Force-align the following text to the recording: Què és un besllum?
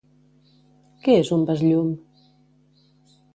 Què 1.03 1.17
és 1.23 1.29
un 1.37 1.43
besllum? 1.51 1.93